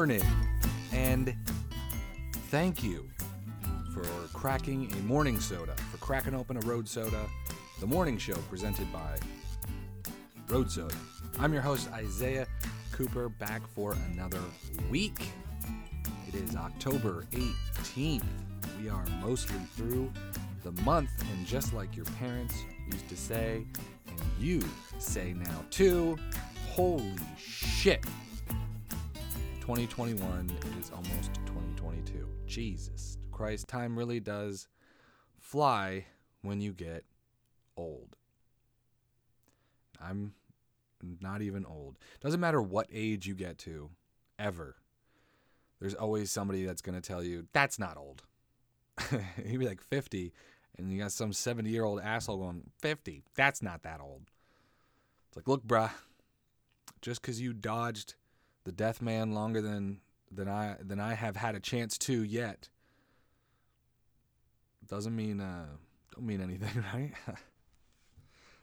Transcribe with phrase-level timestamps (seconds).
[0.00, 0.22] morning.
[0.92, 1.36] And
[2.48, 3.06] thank you
[3.92, 4.02] for
[4.32, 7.26] cracking a morning soda, for cracking open a road soda.
[7.80, 9.18] The morning show presented by
[10.48, 10.94] Road Soda.
[11.38, 12.46] I'm your host, Isaiah
[12.92, 14.40] Cooper, back for another
[14.90, 15.20] week.
[16.26, 18.24] It is October 18th.
[18.82, 20.10] We are mostly through
[20.62, 22.54] the month, and just like your parents
[22.90, 23.66] used to say,
[24.08, 24.62] and you
[24.98, 26.16] say now too,
[26.70, 28.02] holy shit.
[29.60, 30.50] 2021
[30.80, 32.26] is almost 2022.
[32.46, 34.68] Jesus Christ, time really does
[35.38, 36.06] fly
[36.42, 37.04] when you get
[37.76, 38.16] old.
[40.02, 40.32] I'm
[41.20, 41.98] not even old.
[42.20, 43.90] Doesn't matter what age you get to,
[44.38, 44.76] ever.
[45.78, 48.22] There's always somebody that's going to tell you, that's not old.
[49.44, 50.32] You'd be like 50,
[50.78, 54.22] and you got some 70 year old asshole going, 50, that's not that old.
[55.28, 55.90] It's like, look, bruh,
[57.02, 58.14] just because you dodged
[58.64, 62.68] the death man longer than, than, I, than I have had a chance to yet,
[64.86, 65.66] doesn't mean, uh,
[66.14, 67.12] don't mean anything, right?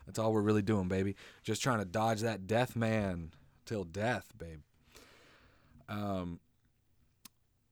[0.06, 1.16] That's all we're really doing, baby.
[1.44, 3.32] Just trying to dodge that death man
[3.66, 4.62] till death, babe.
[5.90, 6.40] Um,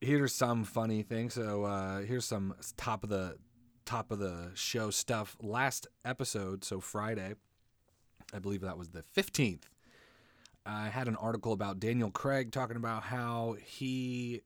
[0.01, 1.33] here's some funny things.
[1.33, 3.37] So uh, here's some top of the
[3.85, 5.35] top of the show stuff.
[5.41, 7.35] Last episode, so Friday,
[8.33, 9.63] I believe that was the 15th.
[10.65, 14.41] I had an article about Daniel Craig talking about how he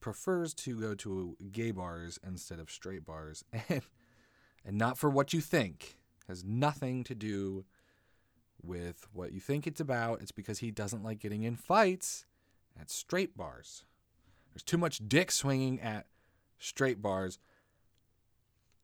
[0.00, 3.82] prefers to go to gay bars instead of straight bars, and
[4.64, 5.96] and not for what you think.
[6.22, 7.64] it Has nothing to do
[8.62, 10.20] with what you think it's about.
[10.20, 12.26] It's because he doesn't like getting in fights
[12.78, 13.84] at straight bars.
[14.52, 16.06] There's too much dick swinging at
[16.58, 17.38] straight bars.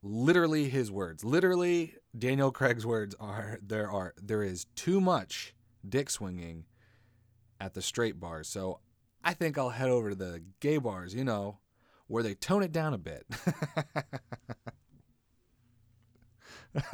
[0.02, 1.24] Literally his words.
[1.24, 5.52] Literally Daniel Craig's words are there are there is too much
[5.86, 6.64] dick swinging
[7.60, 8.48] at the straight bars.
[8.48, 8.80] So
[9.24, 11.58] I think I'll head over to the gay bars, you know,
[12.06, 13.26] where they tone it down a bit.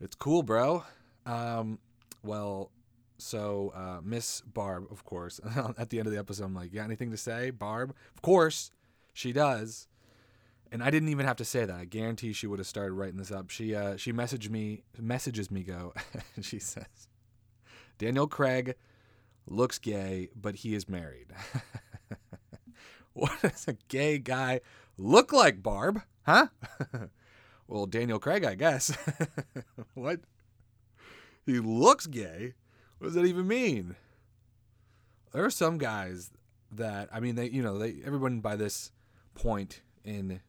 [0.00, 0.84] it's cool, bro.
[1.24, 1.78] Um,
[2.22, 2.70] well,
[3.18, 5.40] so uh, Miss Barb, of course,
[5.78, 8.22] at the end of the episode, I'm like, "You got anything to say, Barb?" Of
[8.22, 8.70] course,
[9.12, 9.88] she does.
[10.72, 11.76] And I didn't even have to say that.
[11.76, 13.50] I guarantee she would have started writing this up.
[13.50, 15.94] She uh, she messaged me, messages me, go,
[16.36, 17.08] and she says,
[17.98, 18.74] "Daniel Craig
[19.46, 21.28] looks gay, but he is married."
[23.12, 24.60] what does a gay guy
[24.98, 26.02] look like, Barb?
[26.24, 26.48] Huh?
[27.68, 28.96] well, Daniel Craig, I guess.
[29.94, 30.20] what?
[31.46, 32.54] He looks gay.
[32.98, 33.96] What does that even mean?
[35.32, 36.30] There are some guys
[36.72, 38.90] that I mean, they you know they everyone by this
[39.34, 40.40] point in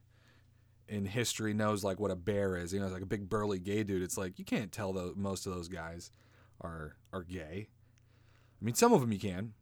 [0.88, 2.72] in history knows like what a bear is.
[2.72, 4.02] You know, it's like a big burly gay dude.
[4.02, 6.10] It's like you can't tell the most of those guys
[6.60, 7.68] are are gay.
[8.60, 9.54] I mean, some of them you can,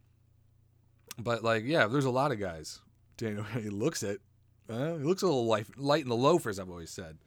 [1.19, 2.81] but like yeah, there's a lot of guys.
[3.17, 4.21] Daniel, he looks it.
[4.69, 6.59] Uh, he looks a little light, light in the loafers.
[6.59, 7.19] I've always said.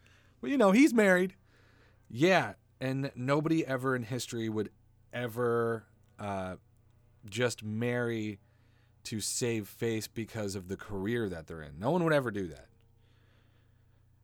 [0.41, 1.35] Well, you know, he's married.
[2.09, 4.69] Yeah, and nobody ever in history would
[5.13, 5.85] ever
[6.17, 6.55] uh,
[7.29, 8.39] just marry
[9.05, 11.79] to save face because of the career that they're in.
[11.79, 12.67] No one would ever do that.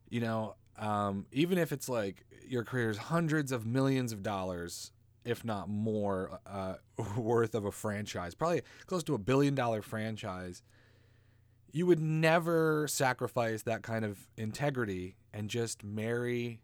[0.08, 4.92] You know, um, even if it's like your career is hundreds of millions of dollars,
[5.26, 6.74] if not more, uh,
[7.16, 10.62] worth of a franchise, probably close to a billion dollar franchise,
[11.72, 16.60] you would never sacrifice that kind of integrity and just marry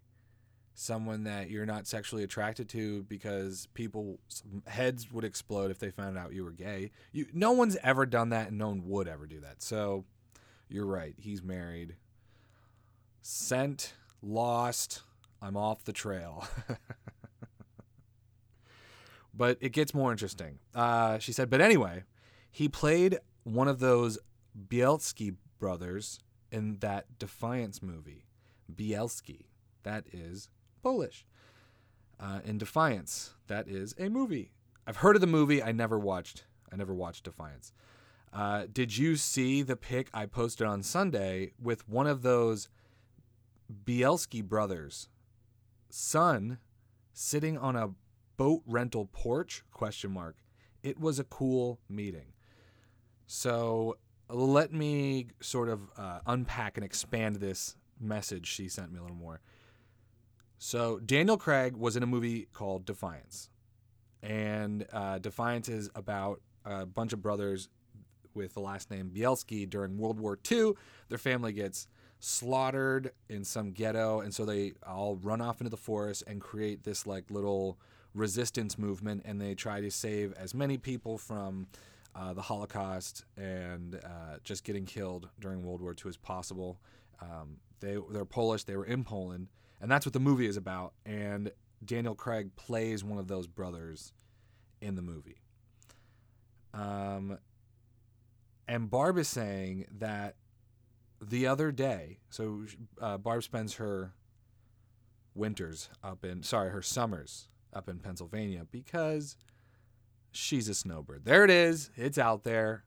[0.75, 4.19] someone that you're not sexually attracted to because people
[4.67, 6.91] heads would explode if they found out you were gay.
[7.13, 9.63] You no one's ever done that and no one would ever do that.
[9.63, 10.05] So
[10.69, 11.15] you're right.
[11.19, 11.97] He's married.
[13.21, 13.93] Sent,
[14.23, 15.03] lost.
[15.43, 16.47] I'm off the trail.
[19.35, 20.59] but it gets more interesting.
[20.75, 22.05] Uh, she said, but anyway,
[22.51, 24.19] he played one of those
[24.69, 26.19] Bielski brothers
[26.51, 28.27] in that Defiance movie.
[28.73, 29.47] Bielski.
[29.83, 30.49] That is
[30.83, 31.27] Polish.
[32.21, 34.53] Uh, in Defiance, that is a movie.
[34.87, 35.63] I've heard of the movie.
[35.63, 36.45] I never watched.
[36.73, 37.73] I never watched Defiance.
[38.33, 42.69] Uh, did you see the pic I posted on Sunday with one of those
[43.85, 45.09] Bielski brothers'
[45.91, 46.59] son
[47.13, 47.91] sitting on a
[48.43, 49.63] boat rental porch?
[49.71, 50.35] Question mark.
[50.83, 52.33] It was a cool meeting.
[53.29, 53.99] So
[54.29, 59.17] let me sort of uh, unpack and expand this message she sent me a little
[59.17, 59.41] more.
[60.59, 63.49] So Daniel Craig was in a movie called Defiance,
[64.25, 67.69] and uh, Defiance is about a bunch of brothers
[68.35, 70.73] with the last name Bielski during World War II.
[71.11, 71.87] Their family gets
[72.19, 76.83] slaughtered in some ghetto, and so they all run off into the forest and create
[76.83, 77.79] this like little
[78.15, 81.67] resistance movement, and they try to save as many people from
[82.15, 86.79] uh, the Holocaust and uh, just getting killed during World War II as possible.
[87.21, 88.65] Um, they they're Polish.
[88.65, 89.49] They were in Poland,
[89.81, 90.93] and that's what the movie is about.
[91.07, 91.51] And
[91.85, 94.13] Daniel Craig plays one of those brothers
[94.81, 95.41] in the movie.
[96.75, 97.39] Um,
[98.69, 100.37] and Barb is saying that
[101.21, 102.65] the other day, so
[103.01, 104.13] uh, Barb spends her
[105.35, 109.37] winters up in, sorry, her summers up in Pennsylvania because
[110.31, 111.25] she's a snowbird.
[111.25, 111.91] There it is.
[111.97, 112.85] It's out there.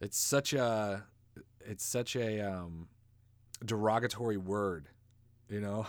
[0.00, 1.04] It's such a,
[1.60, 2.88] it's such a um,
[3.64, 4.88] derogatory word,
[5.48, 5.86] you know,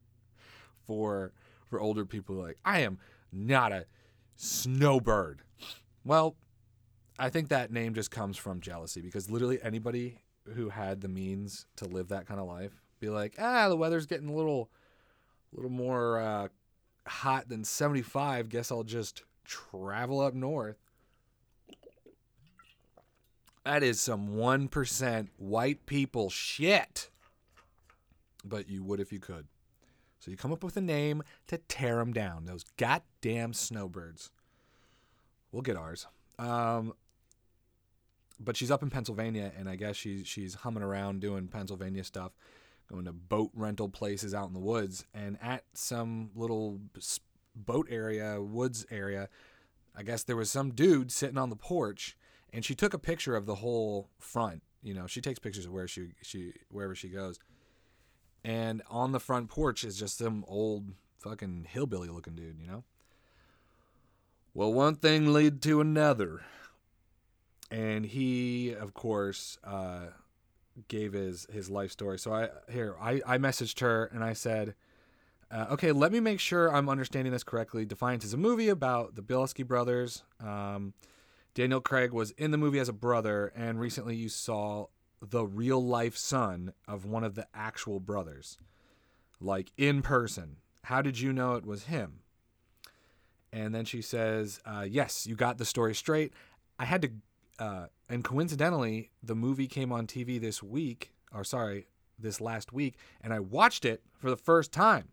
[0.86, 1.32] for
[1.66, 2.36] for older people.
[2.36, 2.98] Like I am
[3.32, 3.86] not a
[4.36, 5.42] snowbird.
[6.04, 6.36] Well,
[7.18, 10.20] I think that name just comes from jealousy because literally anybody
[10.54, 14.06] who had the means to live that kind of life be like, ah, the weather's
[14.06, 14.70] getting a little,
[15.56, 16.48] little more uh,
[17.06, 18.48] hot than 75.
[18.48, 20.76] Guess I'll just travel up north.
[23.64, 27.10] That is some 1% white people shit.
[28.44, 29.46] But you would if you could.
[30.20, 32.44] So you come up with a name to tear them down.
[32.44, 34.30] Those goddamn snowbirds.
[35.50, 36.06] We'll get ours.
[36.38, 36.94] Um,
[38.38, 42.32] but she's up in Pennsylvania, and I guess she's she's humming around doing Pennsylvania stuff,
[42.90, 46.80] going to boat rental places out in the woods, and at some little
[47.54, 49.28] boat area, woods area,
[49.96, 52.16] I guess there was some dude sitting on the porch,
[52.52, 54.62] and she took a picture of the whole front.
[54.82, 57.38] You know, she takes pictures of where she she wherever she goes,
[58.44, 62.58] and on the front porch is just some old fucking hillbilly looking dude.
[62.60, 62.84] You know.
[64.54, 66.42] Well, one thing led to another
[67.70, 70.06] and he of course uh,
[70.88, 72.18] gave his his life story.
[72.18, 74.74] So i here i i messaged her and i said
[75.50, 77.84] uh, okay let me make sure i'm understanding this correctly.
[77.84, 80.22] Defiance is a movie about the bielski brothers.
[80.40, 80.94] Um,
[81.54, 84.86] daniel craig was in the movie as a brother and recently you saw
[85.22, 88.58] the real life son of one of the actual brothers
[89.40, 90.56] like in person.
[90.84, 92.20] How did you know it was him?
[93.52, 96.32] And then she says uh, yes you got the story straight.
[96.78, 97.10] I had to
[97.58, 101.86] uh, and coincidentally, the movie came on TV this week, or sorry,
[102.18, 105.08] this last week, and I watched it for the first time.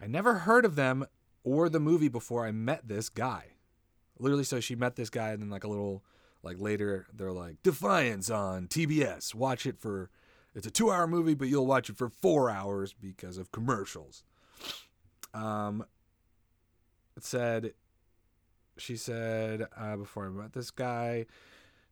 [0.00, 1.06] I never heard of them
[1.44, 3.52] or the movie before I met this guy.
[4.18, 6.02] Literally, so she met this guy, and then like a little,
[6.42, 9.34] like later, they're like Defiance on TBS.
[9.34, 10.10] Watch it for.
[10.54, 14.24] It's a two-hour movie, but you'll watch it for four hours because of commercials.
[15.34, 15.84] Um,
[17.14, 17.74] it said
[18.78, 21.26] she said uh, before I met this guy,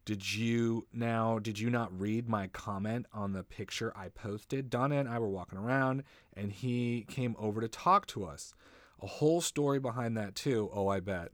[0.05, 4.69] did you now did you not read my comment on the picture I posted?
[4.69, 6.05] Donna and I were walking around
[6.37, 8.55] and he came over to talk to us.
[9.01, 10.71] A whole story behind that too.
[10.73, 11.33] Oh, I bet.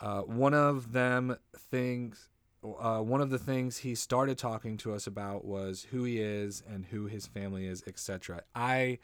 [0.00, 2.28] Uh, one of them things
[2.62, 6.62] uh, one of the things he started talking to us about was who he is
[6.68, 8.42] and who his family is, etc.
[8.54, 8.98] I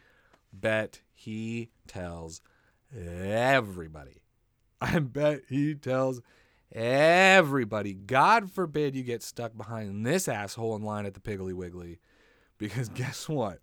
[0.52, 2.40] bet he tells
[2.94, 4.22] everybody.
[4.80, 6.20] I bet he tells
[6.72, 7.94] everybody.
[7.94, 11.98] God forbid you get stuck behind this asshole in line at the Piggly Wiggly.
[12.58, 13.60] Because guess what?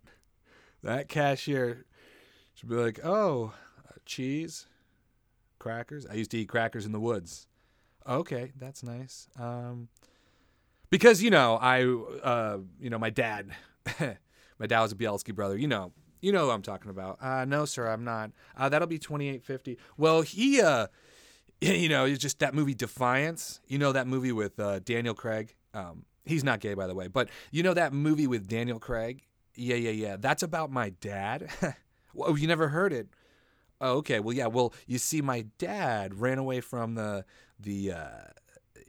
[0.82, 1.86] That cashier
[2.54, 3.52] should be like, oh,
[3.88, 4.66] uh, cheese,
[5.58, 6.06] crackers.
[6.06, 7.46] I used to eat crackers in the woods.
[8.06, 9.28] Okay, that's nice.
[9.38, 9.88] Um,
[10.90, 11.84] because you know, I,
[12.22, 13.50] uh, you know, my dad,
[14.58, 15.56] my dad was a Bielski brother.
[15.56, 17.18] You know, you know who I'm talking about.
[17.20, 18.30] Uh, no, sir, I'm not.
[18.56, 19.78] Uh, that'll be 2850.
[19.96, 20.88] Well, he, uh,
[21.72, 23.60] you know, it's just that movie Defiance.
[23.66, 25.54] You know that movie with uh, Daniel Craig.
[25.72, 29.22] Um, he's not gay, by the way, but you know that movie with Daniel Craig.
[29.54, 30.16] Yeah, yeah, yeah.
[30.18, 31.48] That's about my dad.
[32.14, 33.08] well, you never heard it.
[33.80, 34.20] Oh, okay.
[34.20, 34.46] Well, yeah.
[34.46, 37.24] Well, you see, my dad ran away from the
[37.58, 38.26] the uh,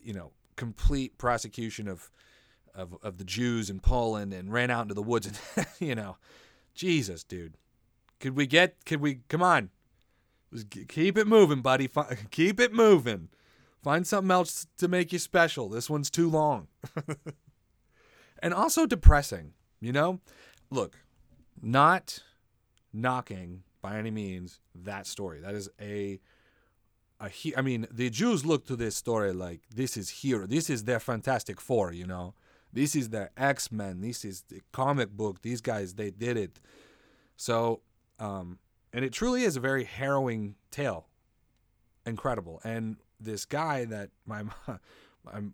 [0.01, 2.11] you know complete prosecution of,
[2.73, 6.17] of of the Jews in Poland and ran out into the woods and you know,
[6.73, 7.55] Jesus, dude.
[8.19, 8.83] Could we get?
[8.85, 9.21] Could we?
[9.29, 9.69] Come on.
[10.87, 11.89] Keep it moving, buddy.
[12.31, 13.29] Keep it moving.
[13.83, 15.69] Find something else to make you special.
[15.69, 16.67] This one's too long.
[18.41, 20.19] and also depressing, you know?
[20.71, 20.97] Look,
[21.61, 22.19] not
[22.91, 25.39] knocking by any means that story.
[25.41, 26.19] That is a
[27.19, 30.47] a he- I mean, the Jews look to this story like this is hero.
[30.47, 32.33] This is their Fantastic Four, you know.
[32.73, 34.01] This is their X Men.
[34.01, 35.41] This is the comic book.
[35.41, 36.59] These guys, they did it.
[37.37, 37.81] So,
[38.19, 38.59] um,
[38.95, 41.07] and it truly is a very harrowing tale.
[42.05, 42.61] Incredible.
[42.63, 44.43] And this guy that my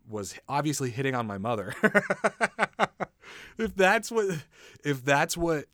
[0.08, 1.74] was obviously hitting on my mother.
[3.58, 4.44] if that's what
[4.86, 5.66] if that's what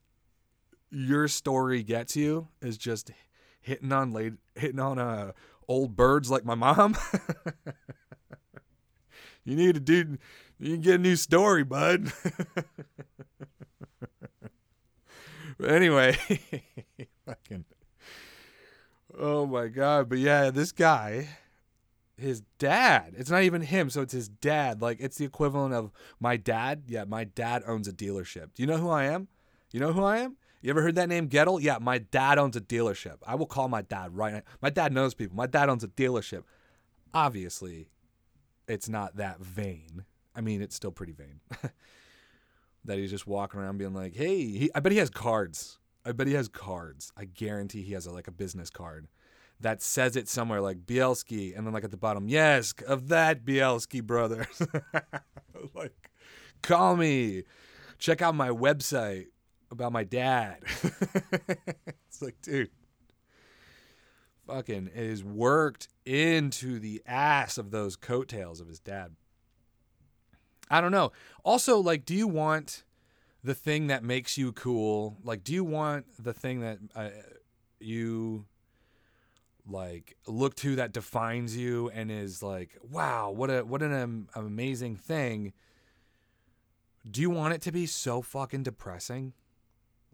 [0.89, 3.11] your story gets you is just
[3.59, 5.33] hitting on late hitting on uh,
[5.67, 6.97] old birds like my mom.
[9.43, 10.17] You need to do.
[10.59, 12.11] You can get a new story, bud.
[15.57, 16.17] but anyway,
[17.27, 17.65] fucking.
[19.17, 20.09] Oh my god!
[20.09, 21.29] But yeah, this guy,
[22.17, 23.13] his dad.
[23.17, 24.81] It's not even him, so it's his dad.
[24.81, 26.83] Like it's the equivalent of my dad.
[26.87, 28.53] Yeah, my dad owns a dealership.
[28.53, 29.27] Do you know who I am?
[29.71, 30.37] You know who I am?
[30.61, 31.61] You ever heard that name, Gettle?
[31.61, 33.17] Yeah, my dad owns a dealership.
[33.25, 34.41] I will call my dad right now.
[34.61, 35.35] My dad knows people.
[35.35, 36.43] My dad owns a dealership.
[37.13, 37.89] Obviously,
[38.67, 40.05] it's not that vain.
[40.35, 41.39] I mean, it's still pretty vain.
[42.85, 45.77] that he's just walking around being like, "Hey," he, I bet he has cards.
[46.07, 47.11] Uh, I bet he has cards.
[47.17, 49.07] I guarantee he has a, like a business card
[49.59, 53.43] that says it somewhere like Bielski, and then like at the bottom, yes, of that
[53.43, 54.61] Bielski brothers.
[55.73, 56.11] like,
[56.61, 57.43] call me.
[57.97, 59.27] Check out my website
[59.71, 60.59] about my dad.
[62.07, 62.69] it's like, dude,
[64.45, 69.15] fucking is worked into the ass of those coattails of his dad.
[70.69, 71.11] I don't know.
[71.43, 72.83] Also, like, do you want
[73.43, 75.17] the thing that makes you cool?
[75.23, 77.09] Like, do you want the thing that uh,
[77.79, 78.45] you
[79.69, 84.27] like look to that defines you and is like, wow, what a what an um,
[84.35, 85.53] amazing thing?
[87.09, 89.33] Do you want it to be so fucking depressing?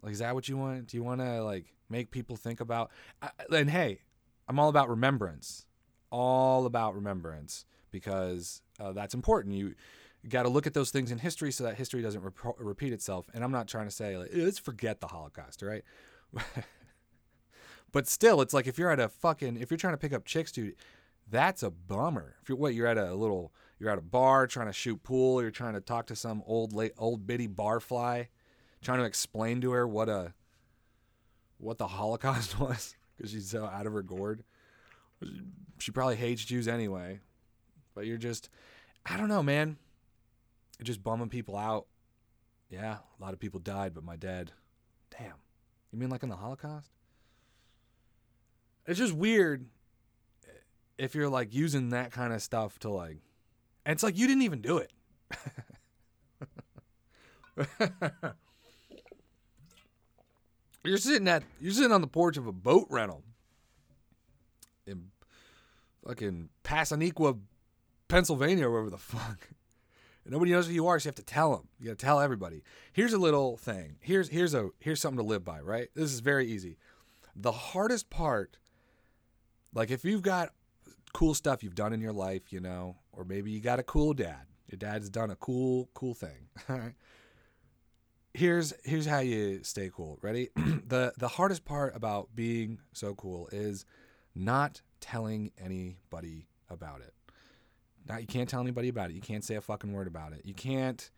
[0.02, 0.88] Like, is that what you want?
[0.88, 2.90] Do you want to like make people think about?
[3.22, 4.00] Uh, and hey,
[4.48, 5.66] I'm all about remembrance,
[6.10, 9.54] all about remembrance because uh, that's important.
[9.54, 9.74] You, you
[10.28, 13.26] got to look at those things in history so that history doesn't rep- repeat itself.
[13.34, 15.84] And I'm not trying to say like eh, let's forget the Holocaust, right?
[17.92, 20.24] but still, it's like if you're at a fucking if you're trying to pick up
[20.24, 20.74] chicks, dude,
[21.30, 22.36] that's a bummer.
[22.42, 25.42] If you're what you're at a little you're at a bar trying to shoot pool,
[25.42, 28.28] you're trying to talk to some old late old bitty barfly,
[28.82, 30.34] trying to explain to her what a
[31.58, 34.44] what the Holocaust was because she's so out of her gourd.
[35.78, 37.20] She probably hates Jews anyway.
[37.94, 38.50] But you're just,
[39.06, 39.76] I don't know, man.
[40.82, 41.86] Just bumming people out.
[42.68, 44.52] Yeah, a lot of people died, but my dad,
[45.16, 45.34] damn.
[45.92, 46.90] You mean like in the Holocaust?
[48.86, 49.66] It's just weird
[50.98, 53.18] if you're like using that kind of stuff to like,
[53.86, 54.90] and it's like you didn't even do it.
[60.84, 63.22] you're sitting at you're sitting on the porch of a boat rental
[64.86, 65.10] in
[66.06, 67.38] fucking Passaniqua,
[68.08, 69.48] Pennsylvania, or wherever the fuck.
[70.26, 71.68] Nobody knows who you are, so you have to tell them.
[71.78, 72.62] You got to tell everybody.
[72.92, 73.96] Here's a little thing.
[74.00, 75.60] Here's here's a here's something to live by.
[75.60, 75.88] Right.
[75.94, 76.78] This is very easy.
[77.36, 78.58] The hardest part,
[79.74, 80.50] like if you've got
[81.12, 84.14] cool stuff you've done in your life, you know, or maybe you got a cool
[84.14, 84.46] dad.
[84.66, 86.48] Your dad's done a cool cool thing.
[86.68, 86.94] All right.
[88.32, 90.18] Here's here's how you stay cool.
[90.22, 90.48] Ready?
[90.56, 93.84] the the hardest part about being so cool is
[94.34, 97.14] not telling anybody about it.
[98.08, 99.14] You can't tell anybody about it.
[99.14, 100.42] You can't say a fucking word about it.
[100.44, 101.10] You can't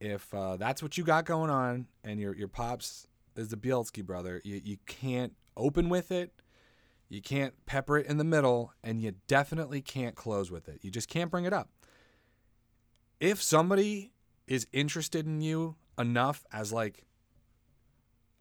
[0.00, 4.04] if uh, that's what you got going on and your your pops is the Bielski
[4.04, 4.40] brother.
[4.44, 6.32] You you can't open with it.
[7.08, 10.78] You can't pepper it in the middle, and you definitely can't close with it.
[10.82, 11.68] You just can't bring it up.
[13.20, 14.12] If somebody
[14.46, 17.04] is interested in you enough as like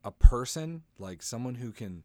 [0.03, 2.03] a person, like someone who can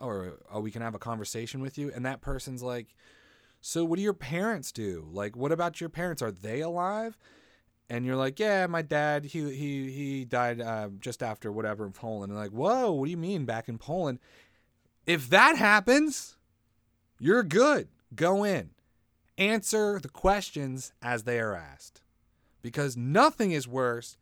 [0.00, 1.90] or oh, we can have a conversation with you.
[1.94, 2.94] And that person's like,
[3.60, 5.08] so what do your parents do?
[5.12, 6.22] Like, what about your parents?
[6.22, 7.18] Are they alive?
[7.90, 11.92] And you're like, yeah, my dad, he he he died uh, just after whatever in
[11.92, 12.30] Poland.
[12.30, 14.18] And like, whoa, what do you mean back in Poland?
[15.06, 16.36] If that happens,
[17.18, 17.88] you're good.
[18.14, 18.70] Go in,
[19.38, 22.02] answer the questions as they are asked,
[22.62, 24.18] because nothing is worse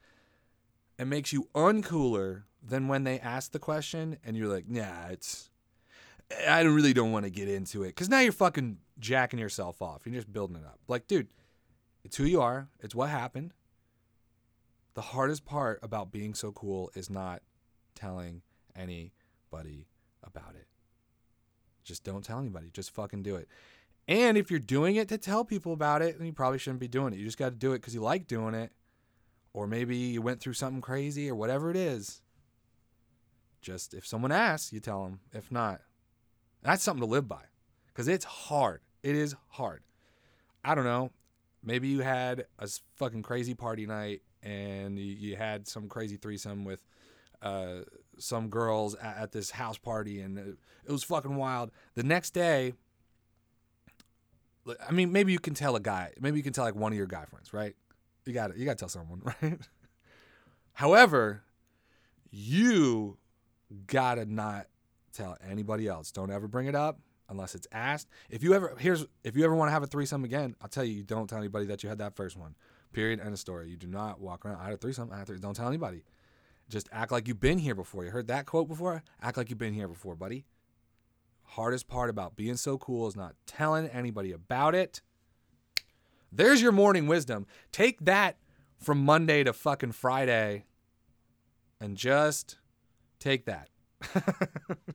[0.99, 5.51] and makes you uncooler than when they ask the question and you're like, nah, it's
[6.49, 10.03] I really don't want to get into it because now you're fucking jacking yourself off.
[10.05, 10.81] You're just building it up.
[10.89, 11.29] Like, dude,
[12.05, 12.69] it's who you are.
[12.81, 13.53] It's what happened.
[14.95, 17.43] The hardest part about being so cool is not
[17.95, 18.43] telling
[18.75, 19.89] anybody
[20.25, 20.67] about it.
[21.85, 22.71] Just don't tell anybody.
[22.73, 23.49] Just fucking do it.
[24.09, 26.89] And if you're doing it to tell people about it, then you probably shouldn't be
[26.89, 27.19] doing it.
[27.19, 28.73] You just got to do it because you like doing it.
[29.53, 32.23] Or maybe you went through something crazy or whatever it is.
[33.61, 35.21] Just if someone asks, you tell them.
[35.33, 35.81] If not,
[36.67, 37.43] that's something to live by
[37.89, 38.81] because it's hard.
[39.03, 39.83] It is hard.
[40.65, 41.13] I don't know.
[41.63, 46.85] Maybe you had a fucking crazy party night and you had some crazy threesome with
[47.43, 47.83] uh,
[48.19, 50.57] some girls at, this house party and it,
[50.87, 51.71] it was fucking wild.
[51.95, 52.73] The next day,
[54.89, 56.99] I mean, maybe you can tell a guy, maybe you can tell like one of
[56.99, 57.77] your guy friends, right?
[58.25, 59.59] You got to You got to tell someone, right?
[60.73, 61.43] However,
[62.31, 63.19] you
[63.87, 64.67] got to not
[65.17, 66.11] tell anybody else.
[66.13, 66.99] Don't ever bring it up.
[67.29, 68.09] unless it's asked.
[68.31, 70.85] If you ever here's if you ever want to have a threesome again, I'll tell
[70.85, 72.55] you, you don't tell anybody that you had that first one.
[72.93, 73.19] Period.
[73.21, 73.69] End of story.
[73.69, 74.61] You do not walk around.
[74.61, 75.11] I had a threesome.
[75.13, 75.43] I had a threesome.
[75.43, 76.05] Don't tell anybody.
[76.69, 78.05] Just act like you've been here before.
[78.05, 79.03] You heard that quote before?
[79.21, 80.45] Act like you've been here before, buddy.
[81.43, 85.01] Hardest part about being so cool is not telling anybody about it.
[86.33, 87.47] There's your morning wisdom.
[87.71, 88.37] Take that
[88.79, 90.65] from Monday to fucking Friday
[91.81, 92.59] and just
[93.21, 93.69] take that.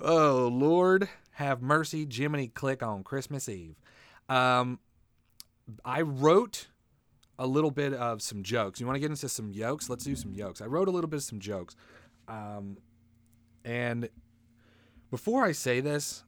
[0.00, 2.06] oh, Lord, have mercy.
[2.10, 3.76] Jiminy click on Christmas Eve.
[4.28, 4.78] Um,
[5.84, 6.68] I wrote
[7.38, 8.80] a little bit of some jokes.
[8.80, 9.90] You want to get into some jokes?
[9.90, 10.60] Let's do some jokes.
[10.60, 11.76] I wrote a little bit of some jokes.
[12.28, 12.78] Um,
[13.64, 14.08] and
[15.10, 16.24] before I say this,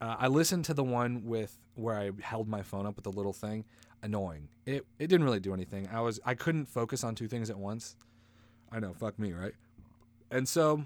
[0.00, 3.12] uh, I listened to the one with where I held my phone up with the
[3.12, 3.64] little thing.
[4.02, 4.48] Annoying.
[4.66, 5.88] It it didn't really do anything.
[5.90, 7.96] I was I couldn't focus on two things at once.
[8.70, 9.54] I know, fuck me, right?
[10.30, 10.84] And so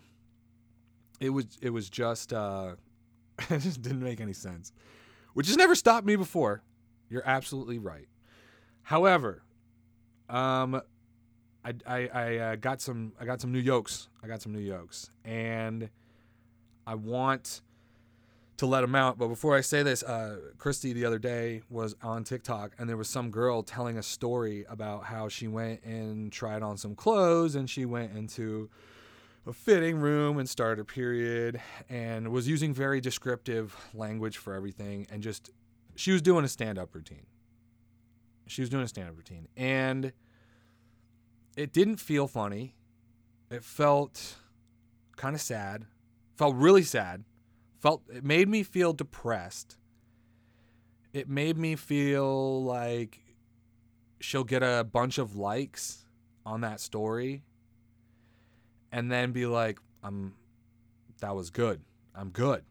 [1.21, 2.73] it was it was just uh
[3.51, 4.73] it just didn't make any sense.
[5.35, 6.63] Which has never stopped me before.
[7.11, 8.09] You're absolutely right.
[8.83, 9.43] However,
[10.29, 10.81] um,
[11.65, 14.09] I I, I uh, got some I got some new yokes.
[14.23, 15.91] I got some new yokes, and
[16.87, 17.63] I want
[18.59, 19.19] to let them out.
[19.19, 22.97] But before I say this, uh, Christy the other day was on TikTok, and there
[22.97, 27.55] was some girl telling a story about how she went and tried on some clothes,
[27.55, 28.69] and she went into
[29.49, 35.07] a fitting room and started a period, and was using very descriptive language for everything,
[35.11, 35.50] and just
[35.97, 37.26] she was doing a stand up routine
[38.49, 39.47] she was doing a stand up routine.
[39.57, 40.12] And
[41.57, 42.75] it didn't feel funny.
[43.50, 44.37] It felt
[45.17, 45.87] kind of sad.
[46.37, 47.25] Felt really sad.
[47.81, 49.76] Felt it made me feel depressed.
[51.12, 53.21] It made me feel like
[54.21, 56.05] she'll get a bunch of likes
[56.45, 57.45] on that story
[58.92, 60.34] and then be like, I'm
[61.21, 61.80] that was good.
[62.15, 62.65] I'm good.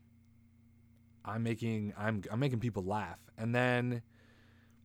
[1.25, 3.19] I'm making I'm I'm making people laugh.
[3.37, 4.01] And then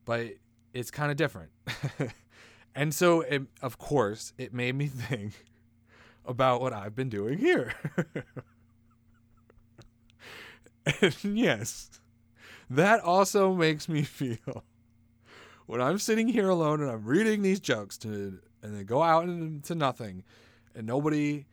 [0.05, 0.33] but
[0.73, 1.51] it's kind of different.
[2.75, 5.45] and so, it, of course, it made me think
[6.25, 7.73] about what I've been doing here.
[11.01, 11.99] and yes,
[12.69, 14.63] that also makes me feel
[15.65, 19.25] when I'm sitting here alone and I'm reading these jokes to and they go out
[19.25, 20.23] into nothing
[20.75, 21.45] and nobody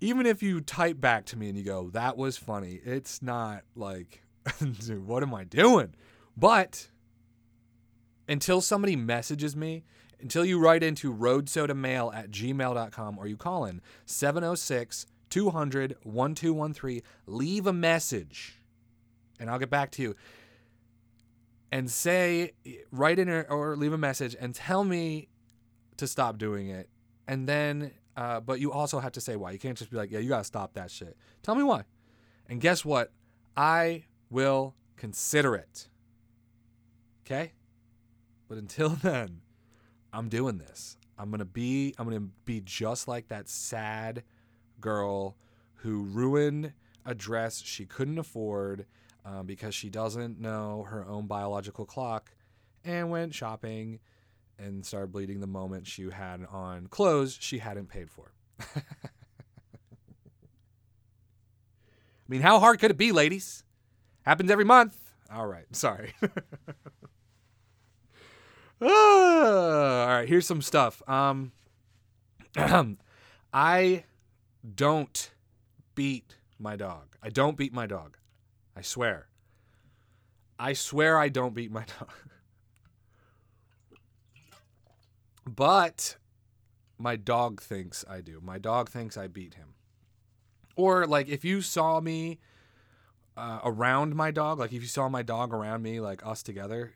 [0.00, 3.62] even if you type back to me and you go that was funny it's not
[3.74, 4.22] like
[4.58, 5.94] dude what am i doing
[6.36, 6.88] but
[8.28, 9.84] until somebody messages me,
[10.20, 17.66] until you write into roadsodamail at gmail.com or you call in 706 200 1213, leave
[17.66, 18.60] a message
[19.40, 20.16] and I'll get back to you.
[21.72, 22.52] And say,
[22.92, 25.28] write in or leave a message and tell me
[25.96, 26.88] to stop doing it.
[27.26, 29.50] And then, uh, but you also have to say why.
[29.50, 31.16] You can't just be like, yeah, you got to stop that shit.
[31.42, 31.84] Tell me why.
[32.48, 33.12] And guess what?
[33.56, 35.88] I will consider it.
[37.24, 37.52] Okay?
[38.48, 39.40] But until then,
[40.12, 40.96] I'm doing this.
[41.18, 44.24] I'm gonna be I'm gonna be just like that sad
[44.80, 45.36] girl
[45.74, 46.72] who ruined
[47.06, 48.86] a dress she couldn't afford
[49.24, 52.32] um, because she doesn't know her own biological clock
[52.84, 54.00] and went shopping
[54.58, 58.32] and started bleeding the moment she had on clothes she hadn't paid for.
[58.60, 58.64] I
[62.28, 63.64] mean, how hard could it be, ladies?
[64.22, 64.96] Happens every month.
[65.30, 66.14] All right, sorry.
[68.80, 71.02] all right, here's some stuff.
[71.08, 71.52] Um,
[73.52, 74.04] I
[74.74, 75.30] don't
[75.94, 77.16] beat my dog.
[77.22, 78.16] I don't beat my dog.
[78.76, 79.28] I swear.
[80.58, 82.10] I swear I don't beat my dog.
[85.46, 86.16] But
[86.98, 88.40] my dog thinks I do.
[88.42, 89.74] My dog thinks I beat him.
[90.76, 92.38] Or like if you saw me
[93.36, 96.94] uh, around my dog, like if you saw my dog around me, like us together,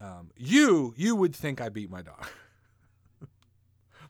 [0.00, 2.26] um, you you would think I beat my dog,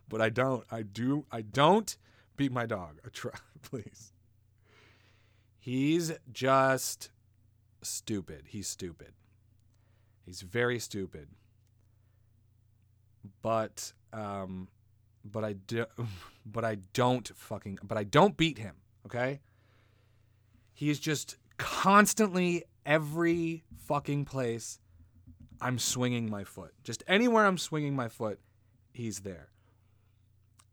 [0.08, 0.64] but I don't.
[0.70, 1.24] I do.
[1.30, 1.96] I don't
[2.36, 3.00] beat my dog.
[3.12, 4.12] Try, please.
[5.58, 7.10] He's just
[7.82, 8.44] stupid.
[8.48, 9.12] He's stupid.
[10.24, 11.28] He's very stupid.
[13.42, 14.68] But um,
[15.24, 15.86] but I do,
[16.46, 18.76] but I don't fucking, but I don't beat him.
[19.06, 19.40] Okay.
[20.72, 24.78] He's just constantly every fucking place
[25.60, 26.72] I'm swinging my foot.
[26.84, 28.38] Just anywhere I'm swinging my foot,
[28.92, 29.48] he's there.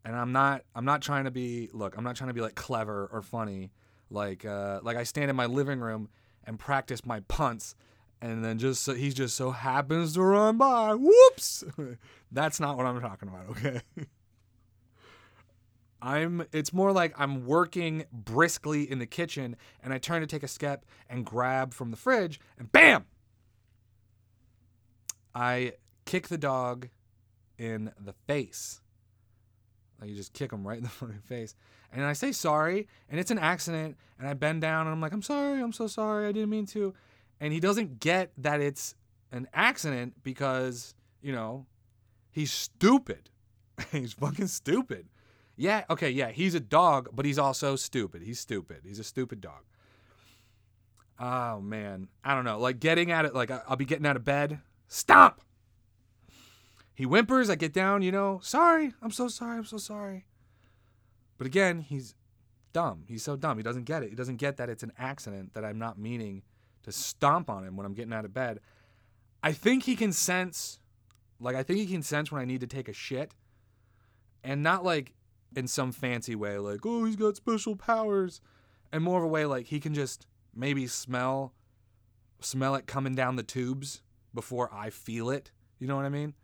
[0.04, 2.54] And I'm not I'm not trying to be look, I'm not trying to be like
[2.54, 3.72] clever or funny.
[4.10, 6.08] Like uh like I stand in my living room
[6.44, 7.74] and practice my punts
[8.20, 10.94] and then just so he just so happens to run by.
[10.94, 11.64] Whoops.
[12.32, 13.80] That's not what I'm talking about, okay?
[16.02, 20.42] I'm it's more like I'm working briskly in the kitchen and I turn to take
[20.42, 23.06] a step and grab from the fridge and bam
[25.34, 25.72] I
[26.04, 26.88] kick the dog
[27.58, 28.80] in the face.
[30.00, 31.54] Like you just kick him right in the fucking face.
[31.92, 35.12] And I say sorry and it's an accident and I bend down and I'm like
[35.12, 36.28] I'm sorry, I'm so sorry.
[36.28, 36.94] I didn't mean to.
[37.40, 38.94] And he doesn't get that it's
[39.30, 41.66] an accident because, you know,
[42.30, 43.30] he's stupid.
[43.92, 45.08] he's fucking stupid.
[45.56, 48.22] Yeah, okay, yeah, he's a dog, but he's also stupid.
[48.22, 48.82] He's stupid.
[48.84, 49.62] He's a stupid dog.
[51.18, 52.58] Oh man, I don't know.
[52.58, 54.60] Like getting at it, like I'll be getting out of bed.
[54.86, 55.40] Stop.
[56.94, 57.48] He whimpers.
[57.48, 58.02] I get down.
[58.02, 58.92] You know, sorry.
[59.00, 59.56] I'm so sorry.
[59.56, 60.26] I'm so sorry.
[61.38, 62.14] But again, he's
[62.74, 63.04] dumb.
[63.08, 63.56] He's so dumb.
[63.56, 64.10] He doesn't get it.
[64.10, 66.42] He doesn't get that it's an accident that I'm not meaning
[66.86, 68.60] to stomp on him when I'm getting out of bed.
[69.42, 70.80] I think he can sense,
[71.38, 73.32] like I think he can sense when I need to take a shit,
[74.42, 75.12] and not like
[75.54, 78.40] in some fancy way, like, oh, he's got special powers.
[78.92, 81.52] And more of a way like he can just maybe smell
[82.40, 85.50] smell it coming down the tubes before I feel it.
[85.78, 86.34] You know what I mean?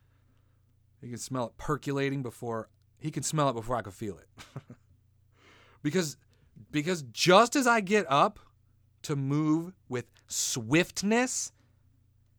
[1.01, 4.29] He can smell it percolating before he can smell it before I can feel it.
[5.83, 6.17] because
[6.71, 8.41] because just as I get up
[9.03, 11.53] to move with swiftness,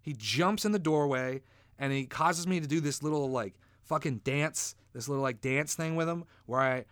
[0.02, 1.42] he jumps in the doorway
[1.80, 5.76] and he causes me to do this little like fucking dance this little like dance
[5.76, 6.86] thing with him where I,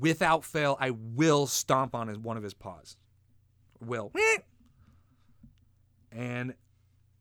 [0.00, 2.96] without fail, I will stomp on his one of his paws.
[3.80, 4.12] Will.
[6.10, 6.54] And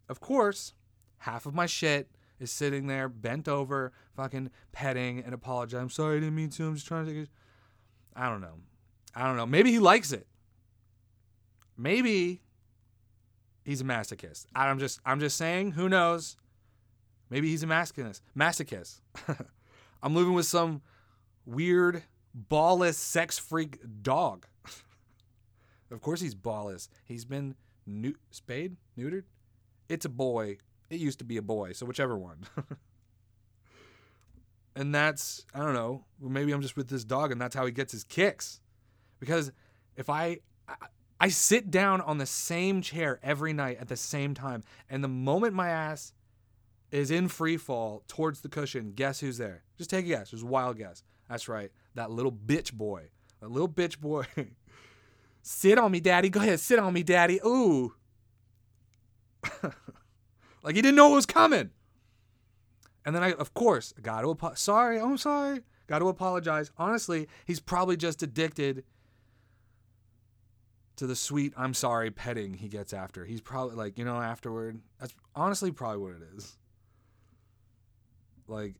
[0.09, 0.73] of course,
[1.19, 5.83] half of my shit is sitting there bent over, fucking petting and apologizing.
[5.83, 6.67] I'm sorry, I didn't mean to.
[6.67, 7.29] I'm just trying to take it.
[8.15, 8.55] I don't know.
[9.15, 9.45] I don't know.
[9.45, 10.27] Maybe he likes it.
[11.77, 12.41] Maybe
[13.63, 14.45] he's a masochist.
[14.55, 16.37] I'm just I'm just saying, who knows?
[17.29, 18.21] Maybe he's a masochist.
[18.37, 19.01] Masochist.
[20.03, 20.81] I'm living with some
[21.45, 22.03] weird,
[22.49, 24.45] ballless, sex freak dog.
[25.91, 26.87] of course he's ballless.
[27.03, 27.55] He's been
[28.31, 29.23] spayed, neutered.
[29.89, 30.57] It's a boy.
[30.89, 32.45] It used to be a boy, so whichever one.
[34.75, 36.05] and that's I don't know.
[36.21, 38.61] Maybe I'm just with this dog, and that's how he gets his kicks.
[39.19, 39.51] Because
[39.95, 40.75] if I, I
[41.19, 45.07] I sit down on the same chair every night at the same time, and the
[45.07, 46.13] moment my ass
[46.91, 49.63] is in free fall towards the cushion, guess who's there?
[49.77, 50.31] Just take a guess.
[50.31, 51.03] Just a wild guess.
[51.29, 51.71] That's right.
[51.95, 53.09] That little bitch boy.
[53.41, 54.25] That little bitch boy.
[55.41, 56.29] sit on me, daddy.
[56.29, 57.39] Go ahead, sit on me, daddy.
[57.45, 57.93] Ooh.
[60.63, 61.71] like he didn't know it was coming.
[63.05, 64.61] And then I, of course, got to apologize.
[64.61, 65.61] Sorry, I'm sorry.
[65.87, 66.71] Got to apologize.
[66.77, 68.83] Honestly, he's probably just addicted
[70.97, 73.25] to the sweet I'm sorry petting he gets after.
[73.25, 74.79] He's probably like, you know, afterward.
[74.99, 76.57] That's honestly probably what it is.
[78.47, 78.75] Like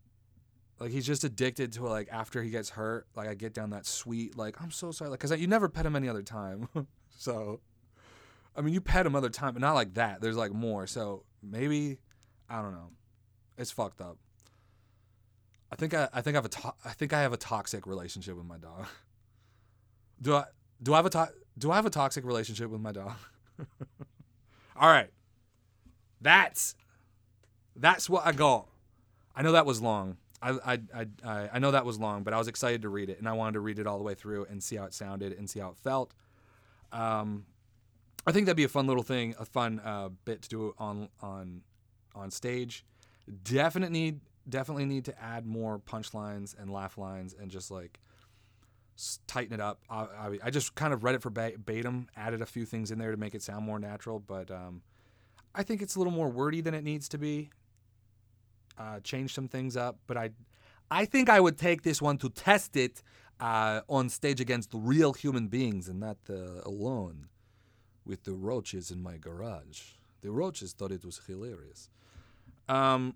[0.80, 3.86] like he's just addicted to like after he gets hurt like i get down that
[3.86, 6.68] sweet like i'm so sorry like because you never pet him any other time.
[7.18, 7.62] So
[8.58, 10.20] i mean you pet him other time but not like that.
[10.20, 10.86] There's like more.
[10.86, 11.98] So maybe
[12.50, 12.92] i don't know.
[13.58, 14.18] It's fucked up.
[15.72, 17.88] I think i, I think i have a to- i think i have a toxic
[17.88, 18.86] relationship with my dog.
[20.22, 20.44] Do i
[20.82, 23.16] do i have a to- do i have a toxic relationship with my dog
[24.76, 25.10] all right
[26.22, 26.76] that's
[27.76, 28.68] that's what i got
[29.36, 30.18] I know that was long.
[30.42, 33.20] I, I, I, I know that was long, but I was excited to read it,
[33.20, 35.34] and I wanted to read it all the way through and see how it sounded
[35.34, 36.14] and see how it felt.
[36.92, 37.46] Um,
[38.28, 41.10] I think that'd be a fun little thing, a fun uh, bit to do on
[41.22, 41.62] on
[42.14, 42.86] on stage.
[43.44, 48.00] Definitely definitely need to add more punchlines and laugh lines and just like
[49.28, 49.80] tighten it up.
[49.90, 53.00] I, I, I just kind of read it for verbatim, added a few things in
[53.00, 54.82] there to make it sound more natural, but um,
[55.54, 57.50] I think it's a little more wordy than it needs to be
[58.78, 59.98] uh, change some things up.
[60.08, 60.30] But I,
[60.90, 63.02] I think I would take this one to test it
[63.40, 67.28] uh, on stage against real human beings and not uh, alone
[68.06, 69.82] with the roaches in my garage.
[70.22, 71.90] The roaches thought it was hilarious.
[72.68, 73.16] Um,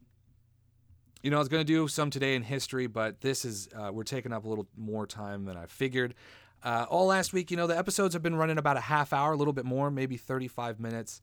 [1.21, 3.91] you know, I was going to do some today in history, but this is, uh,
[3.91, 6.15] we're taking up a little more time than I figured.
[6.63, 9.33] Uh, all last week, you know, the episodes have been running about a half hour,
[9.33, 11.21] a little bit more, maybe 35 minutes.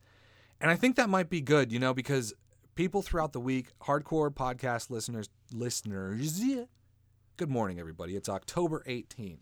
[0.61, 2.35] And I think that might be good, you know, because
[2.75, 6.43] people throughout the week, hardcore podcast listeners, listeners.
[6.43, 6.65] yeah.
[7.37, 8.17] Good morning, everybody.
[8.17, 9.39] It's October 18th.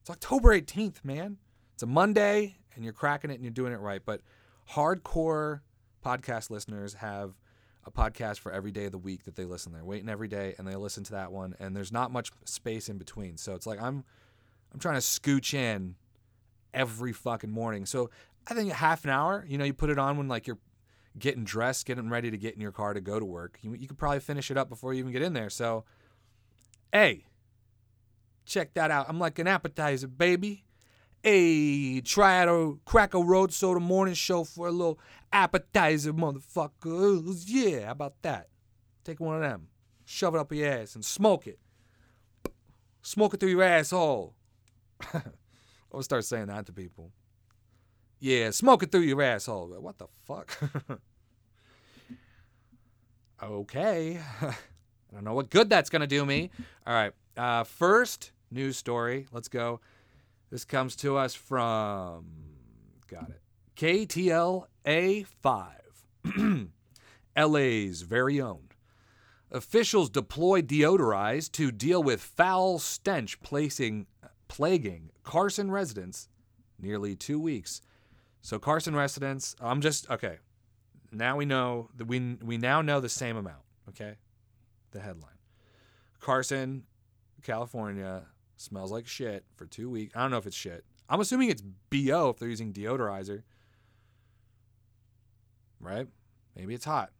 [0.00, 1.38] It's October 18th, man.
[1.74, 4.02] It's a Monday, and you're cracking it and you're doing it right.
[4.04, 4.20] But
[4.72, 5.60] hardcore
[6.04, 7.34] podcast listeners have
[7.94, 9.72] a podcast for every day of the week that they listen.
[9.72, 11.54] They're waiting every day, and they listen to that one.
[11.58, 14.04] And there's not much space in between, so it's like I'm,
[14.72, 15.96] I'm trying to scooch in
[16.72, 17.86] every fucking morning.
[17.86, 18.10] So
[18.46, 19.44] I think a half an hour.
[19.48, 20.58] You know, you put it on when like you're
[21.18, 23.58] getting dressed, getting ready to get in your car to go to work.
[23.62, 25.50] You, you could probably finish it up before you even get in there.
[25.50, 25.84] So,
[26.92, 27.26] hey,
[28.44, 29.06] check that out.
[29.08, 30.64] I'm like an appetizer, baby.
[31.22, 34.98] Hey, try a crack a road soda morning show for a little
[35.30, 37.44] appetizer, motherfuckers.
[37.46, 38.48] Yeah, how about that?
[39.04, 39.68] Take one of them,
[40.06, 41.58] shove it up your ass, and smoke it.
[43.02, 44.34] Smoke it through your asshole.
[45.92, 47.12] I'll start saying that to people.
[48.18, 49.68] Yeah, smoke it through your asshole.
[49.78, 50.58] What the fuck?
[53.42, 54.20] okay.
[54.42, 54.54] I
[55.12, 56.50] don't know what good that's to do me.
[56.86, 57.12] All right.
[57.36, 59.26] Uh, first news story.
[59.32, 59.80] Let's go.
[60.50, 62.26] This comes to us from,
[63.08, 63.40] got it,
[63.76, 65.68] KTLA 5,
[67.36, 68.62] LA's very own.
[69.52, 74.06] Officials deploy deodorized to deal with foul stench placing,
[74.48, 76.28] plaguing Carson residents
[76.80, 77.80] nearly two weeks.
[78.42, 80.38] So Carson residents, I'm just okay.
[81.12, 83.62] Now we know that we we now know the same amount.
[83.88, 84.14] Okay,
[84.92, 85.38] the headline:
[86.20, 86.84] Carson,
[87.42, 88.22] California
[88.60, 90.14] smells like shit for two weeks.
[90.16, 90.84] I don't know if it's shit.
[91.08, 93.42] I'm assuming it's bo if they're using deodorizer.
[95.80, 96.06] Right?
[96.54, 97.10] Maybe it's hot.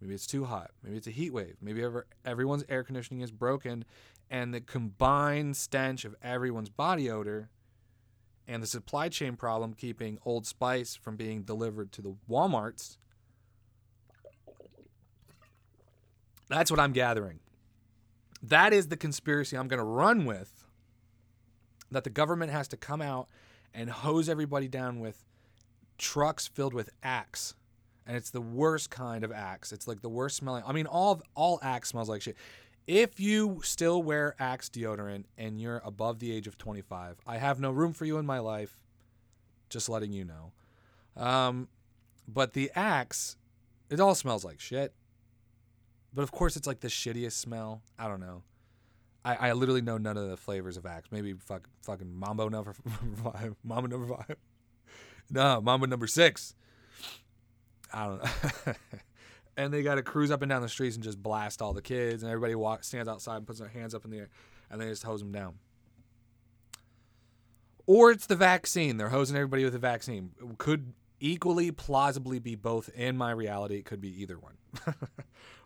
[0.00, 0.70] Maybe it's too hot.
[0.82, 1.56] Maybe it's a heat wave.
[1.60, 3.84] Maybe ever, everyone's air conditioning is broken,
[4.30, 7.50] and the combined stench of everyone's body odor
[8.48, 12.96] and the supply chain problem keeping Old Spice from being delivered to the Walmarts.
[16.48, 17.40] That's what I'm gathering.
[18.42, 20.65] That is the conspiracy I'm going to run with.
[21.90, 23.28] That the government has to come out
[23.72, 25.24] and hose everybody down with
[25.98, 27.54] trucks filled with Axe.
[28.06, 29.72] And it's the worst kind of Axe.
[29.72, 30.62] It's like the worst smelling.
[30.66, 32.36] I mean, all all Axe smells like shit.
[32.86, 37.58] If you still wear Axe deodorant and you're above the age of 25, I have
[37.58, 38.84] no room for you in my life.
[39.68, 40.52] Just letting you know.
[41.16, 41.68] Um,
[42.28, 43.36] but the Axe,
[43.90, 44.92] it all smells like shit.
[46.14, 47.82] But of course, it's like the shittiest smell.
[47.98, 48.42] I don't know.
[49.26, 51.08] I, I literally know none of the flavors of Axe.
[51.10, 53.56] Maybe fuck, fucking Mambo number five.
[53.64, 54.36] Mambo number five.
[55.28, 56.54] No, Mambo number six.
[57.92, 58.72] I don't know.
[59.56, 61.82] and they got to cruise up and down the streets and just blast all the
[61.82, 64.28] kids, and everybody walk, stands outside and puts their hands up in the air,
[64.70, 65.54] and they just hose them down.
[67.84, 68.96] Or it's the vaccine.
[68.96, 70.30] They're hosing everybody with the vaccine.
[70.58, 73.76] Could equally plausibly be both in my reality.
[73.76, 74.54] It could be either one.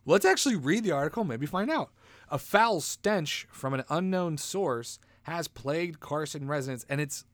[0.06, 1.90] Let's actually read the article, maybe find out.
[2.30, 7.24] A foul stench from an unknown source has plagued Carson residents, and it's.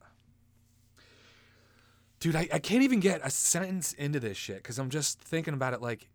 [2.19, 5.55] Dude, I, I can't even get a sentence into this shit because I'm just thinking
[5.55, 6.09] about it like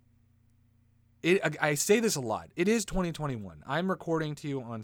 [1.24, 2.50] it, I say this a lot.
[2.56, 3.64] It is 2021.
[3.68, 4.84] I'm recording to you on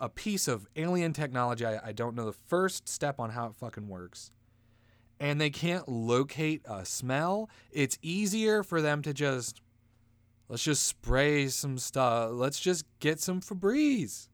[0.00, 1.64] a piece of alien technology.
[1.64, 4.32] I, I don't know the first step on how it fucking works.
[5.20, 7.50] And they can't locate a smell.
[7.70, 9.60] It's easier for them to just,
[10.50, 12.32] let's just spray some stuff.
[12.32, 14.28] Let's just get some Febreze.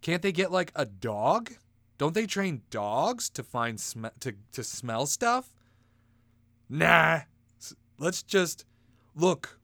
[0.00, 1.52] Can't they get like a dog?
[1.98, 5.54] Don't they train dogs to find sm- to to smell stuff?
[6.68, 7.20] Nah.
[7.98, 8.64] Let's just
[9.14, 9.58] Look,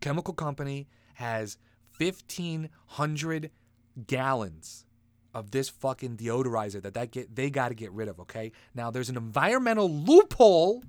[0.00, 1.56] chemical company has
[1.98, 3.50] 1500
[4.06, 4.86] gallons
[5.34, 8.50] of this fucking deodorizer that, that get, they got to get rid of, okay?
[8.74, 10.82] Now there's an environmental loophole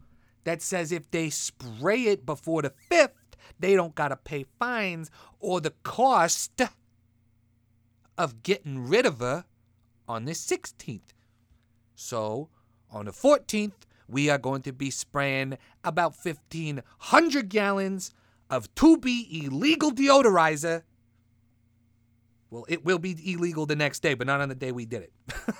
[0.43, 3.11] that says if they spray it before the 5th,
[3.59, 6.61] they don't got to pay fines or the cost
[8.17, 9.45] of getting rid of her
[10.07, 11.01] on the 16th.
[11.95, 12.49] So,
[12.91, 13.73] on the 14th,
[14.07, 18.11] we are going to be spraying about 1,500 gallons
[18.49, 20.83] of to be illegal deodorizer.
[22.49, 25.03] Well, it will be illegal the next day, but not on the day we did
[25.03, 25.13] it.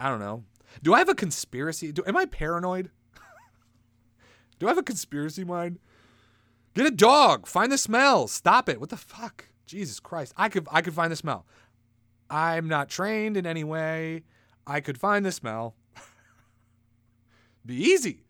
[0.00, 0.44] I don't know.
[0.82, 1.92] Do I have a conspiracy?
[1.92, 2.90] Do, am I paranoid?
[4.60, 5.80] Do I have a conspiracy mind?
[6.74, 7.48] Get a dog.
[7.48, 8.28] Find the smell.
[8.28, 8.78] Stop it.
[8.78, 9.46] What the fuck?
[9.66, 10.32] Jesus Christ.
[10.36, 11.46] I could I could find the smell.
[12.28, 14.22] I'm not trained in any way.
[14.66, 15.74] I could find the smell.
[17.66, 18.24] Be easy.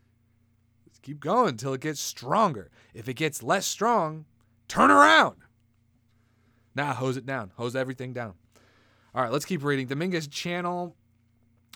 [0.88, 2.70] Just keep going until it gets stronger.
[2.94, 4.24] If it gets less strong,
[4.68, 5.36] turn around.
[6.74, 7.50] Now hose it down.
[7.56, 8.34] Hose everything down.
[9.14, 9.88] All right, let's keep reading.
[9.88, 10.94] Dominguez Channel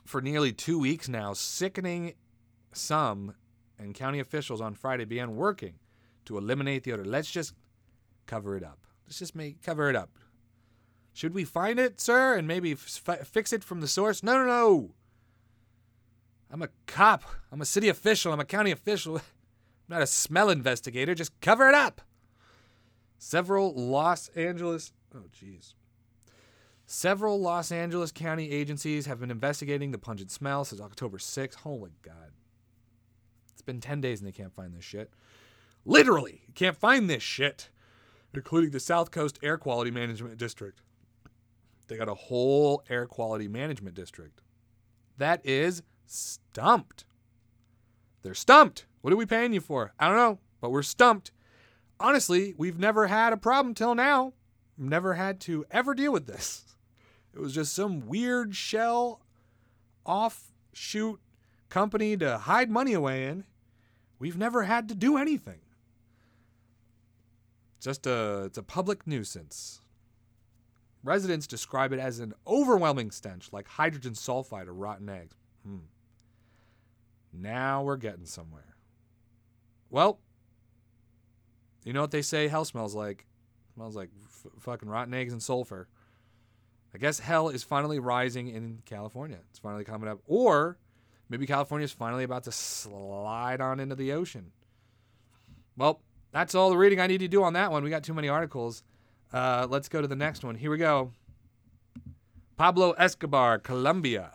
[0.07, 2.15] for nearly two weeks now, sickening
[2.73, 3.35] some
[3.79, 5.75] and county officials on Friday began working
[6.25, 7.05] to eliminate the odor.
[7.05, 7.55] Let's just
[8.27, 8.79] cover it up.
[9.07, 10.11] Let's just make cover it up.
[11.13, 14.23] Should we find it, sir, and maybe f- fix it from the source?
[14.23, 14.91] No, no, no.
[16.51, 17.23] I'm a cop.
[17.53, 18.33] I'm a city official.
[18.33, 19.17] I'm a county official.
[19.17, 19.23] I'm
[19.89, 21.15] not a smell investigator.
[21.15, 22.01] Just cover it up.
[23.19, 24.93] Several Los Angeles.
[25.15, 25.75] Oh, jeez.
[26.87, 31.55] Several Los Angeles County agencies have been investigating the pungent smell since October 6th.
[31.57, 32.33] Holy God.
[33.65, 35.13] Been 10 days and they can't find this shit.
[35.85, 37.71] Literally, can't find this shit.
[38.33, 40.81] including the South Coast Air Quality Management District.
[41.87, 44.41] They got a whole air quality management district.
[45.19, 47.05] That is stumped.
[48.23, 48.87] They're stumped.
[49.03, 49.93] What are we paying you for?
[49.99, 51.31] I don't know, but we're stumped.
[52.01, 54.33] Honestly, we've never had a problem till now.
[54.77, 56.75] Never had to ever deal with this.
[57.35, 59.21] It was just some weird shell
[60.05, 61.21] offshoot
[61.69, 63.45] company to hide money away in.
[64.25, 65.59] We've never had to do anything.
[67.79, 69.83] Just a it's a public nuisance.
[71.03, 75.37] Residents describe it as an overwhelming stench, like hydrogen sulfide or rotten eggs.
[75.63, 75.91] Hmm.
[77.35, 78.77] Now we're getting somewhere.
[79.91, 80.21] Well,
[81.85, 83.27] you know what they say hell smells like?
[83.75, 85.87] smells like f- fucking rotten eggs and sulfur.
[86.95, 89.41] I guess hell is finally rising in California.
[89.51, 90.21] It's finally coming up.
[90.27, 90.79] Or
[91.29, 94.53] maybe California is finally about to slide on into the ocean.
[95.77, 96.01] Well,
[96.33, 97.85] that's all the reading I need to do on that one.
[97.85, 98.83] We got too many articles.
[99.33, 100.55] Uh, let's go to the next one.
[100.55, 101.13] Here we go.
[102.57, 104.33] Pablo Escobar, Colombia,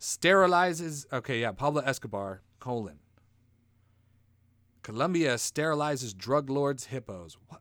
[0.00, 1.06] sterilizes.
[1.12, 2.98] Okay, yeah, Pablo Escobar, colon.
[4.82, 7.36] Colombia sterilizes drug lords' hippos.
[7.48, 7.60] What?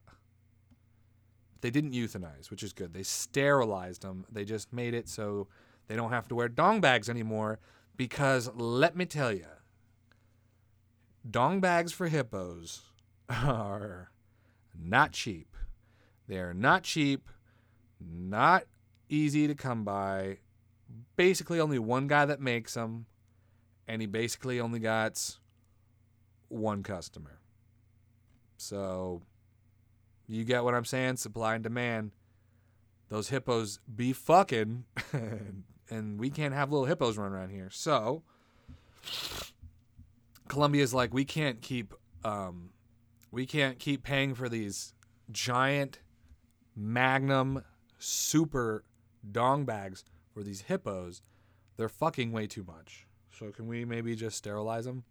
[1.61, 2.93] They didn't euthanize, which is good.
[2.93, 4.25] They sterilized them.
[4.31, 5.47] They just made it so
[5.87, 7.59] they don't have to wear dong bags anymore.
[7.97, 9.47] Because let me tell you,
[11.29, 12.83] dong bags for hippos
[13.29, 14.11] are
[14.79, 15.55] not cheap.
[16.27, 17.27] They are not cheap,
[17.99, 18.65] not
[19.09, 20.37] easy to come by.
[21.15, 23.07] Basically, only one guy that makes them,
[23.87, 25.37] and he basically only got
[26.49, 27.39] one customer.
[28.57, 29.21] So,
[30.27, 31.17] you get what I'm saying?
[31.17, 32.11] Supply and demand.
[33.09, 34.83] Those hippos be fucking,
[35.89, 37.69] and we can't have little hippos run around here.
[37.71, 38.23] So,
[40.47, 42.71] Colombia's like, we can't keep, um,
[43.31, 44.93] we can't keep paying for these
[45.31, 45.99] giant
[46.75, 47.63] Magnum
[47.97, 48.83] super
[49.31, 51.21] dong bags for these hippos,
[51.75, 53.07] they're fucking way too much.
[53.31, 55.03] So can we maybe just sterilize them?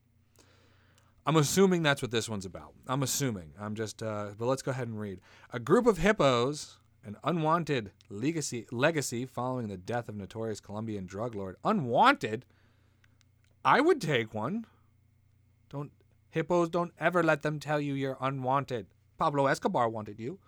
[1.27, 2.73] I'm assuming that's what this one's about.
[2.87, 3.53] I'm assuming.
[3.59, 5.21] I'm just, uh, but let's go ahead and read.
[5.53, 11.35] A group of hippos, an unwanted legacy, legacy following the death of notorious Colombian drug
[11.35, 11.57] lord.
[11.65, 12.45] Unwanted?
[13.65, 14.67] I would take one.
[15.71, 15.93] Don't
[16.31, 18.87] hippos don't ever let them tell you you're unwanted.
[19.19, 20.39] Pablo Escobar wanted you.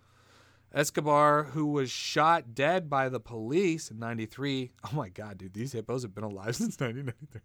[0.75, 4.73] Escobar, who was shot dead by the police in 93.
[4.85, 7.41] Oh my God, dude, these hippos have been alive since 1993.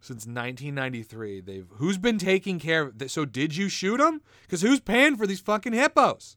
[0.00, 3.12] Since 1993, they've who's been taking care of this?
[3.12, 4.22] So did you shoot them?
[4.42, 6.36] Because who's paying for these fucking hippos?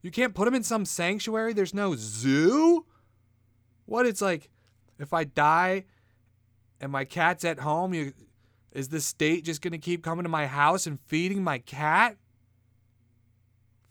[0.00, 1.52] You can't put them in some sanctuary.
[1.52, 2.86] There's no zoo.
[3.86, 4.06] What?
[4.06, 4.48] It's like,
[4.98, 5.84] if I die,
[6.80, 8.12] and my cat's at home, you
[8.70, 12.16] is the state just going to keep coming to my house and feeding my cat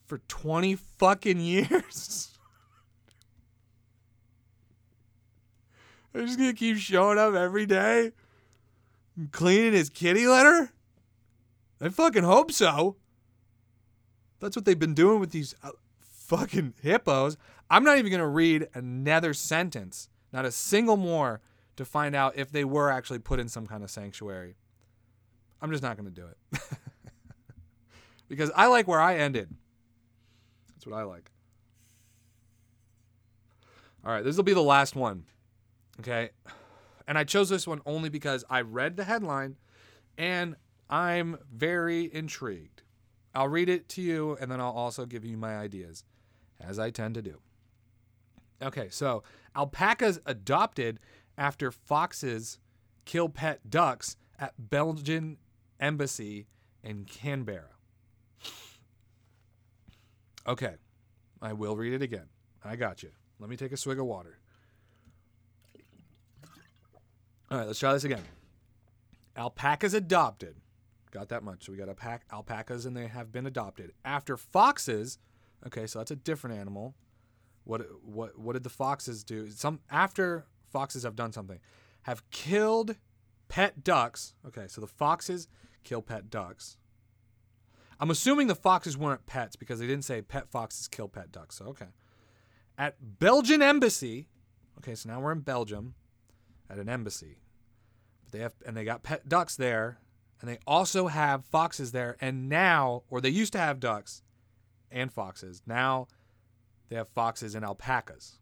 [0.05, 2.36] for 20 fucking years?
[6.17, 8.11] They're just to keep showing up every day
[9.31, 10.71] cleaning his kitty litter?
[11.79, 12.95] I fucking hope so.
[14.39, 15.69] That's what they've been doing with these uh,
[16.01, 17.37] fucking hippos.
[17.69, 21.39] I'm not even to read another sentence, not a single more,
[21.75, 24.55] to find out if they were actually put in some kind of sanctuary.
[25.61, 26.61] I'm just not to do it.
[28.27, 29.53] because I like where I ended.
[30.73, 31.29] That's what I like.
[34.03, 35.25] All right, this will be the last one.
[35.99, 36.29] Okay.
[37.07, 39.57] And I chose this one only because I read the headline
[40.17, 40.55] and
[40.89, 42.83] I'm very intrigued.
[43.33, 46.03] I'll read it to you and then I'll also give you my ideas,
[46.59, 47.39] as I tend to do.
[48.61, 49.23] Okay, so
[49.55, 50.99] alpacas adopted
[51.37, 52.59] after foxes
[53.05, 55.37] kill pet ducks at Belgian
[55.79, 56.47] embassy
[56.83, 57.75] in Canberra.
[60.47, 60.75] Okay,
[61.41, 62.29] I will read it again.
[62.63, 63.11] I got you.
[63.39, 64.39] Let me take a swig of water.
[67.49, 68.23] All right, let's try this again.
[69.35, 70.55] Alpacas adopted.
[71.11, 71.65] Got that much.
[71.65, 73.93] So we got alpac- alpacas and they have been adopted.
[74.03, 75.19] After foxes,
[75.65, 76.95] okay, so that's a different animal.
[77.63, 79.49] What what what did the foxes do?
[79.49, 81.59] Some after foxes have done something,
[82.03, 82.95] have killed
[83.47, 84.33] pet ducks.
[84.45, 85.47] Okay, so the foxes
[85.83, 86.77] kill pet ducks.
[87.99, 91.55] I'm assuming the foxes weren't pets because they didn't say pet foxes kill pet ducks.
[91.55, 91.87] So okay.
[92.77, 94.27] At Belgian embassy,
[94.77, 95.95] okay, so now we're in Belgium
[96.69, 97.37] at an embassy.
[98.23, 99.99] But they have and they got pet ducks there
[100.41, 104.21] and they also have foxes there and now or they used to have ducks
[104.91, 105.61] and foxes.
[105.65, 106.07] Now
[106.89, 108.39] they have foxes and alpacas.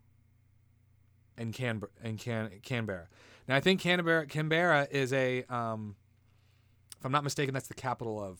[1.38, 3.08] And Can and Can Canberra.
[3.48, 5.96] Now I think Canberra Canberra is a um,
[6.98, 8.40] If I'm not mistaken, that's the capital of